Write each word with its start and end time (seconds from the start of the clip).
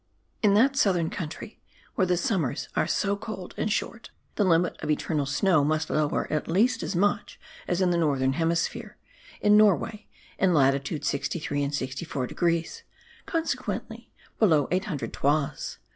In 0.41 0.55
that 0.55 0.75
southern 0.75 1.11
country, 1.11 1.61
where 1.93 2.07
the 2.07 2.17
summers 2.17 2.69
are 2.75 2.87
so 2.87 3.15
cold 3.15 3.53
and 3.55 3.71
short, 3.71 4.09
the 4.33 4.43
limit 4.43 4.75
of 4.81 4.89
eternal 4.89 5.27
snow 5.27 5.63
must 5.63 5.91
lower 5.91 6.25
at 6.33 6.47
least 6.47 6.81
as 6.81 6.95
much 6.95 7.39
as 7.67 7.81
in 7.81 7.91
the 7.91 7.99
northern 7.99 8.33
hemisphere, 8.33 8.97
in 9.41 9.55
Norway, 9.57 10.07
in 10.39 10.55
latitude 10.55 11.05
63 11.05 11.61
and 11.65 11.75
64 11.75 12.25
degrees; 12.25 12.81
consequently 13.27 14.09
below 14.39 14.67
800 14.71 15.13
toises. 15.13 15.77